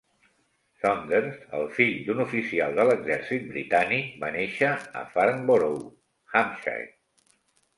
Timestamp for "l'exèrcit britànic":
2.91-4.09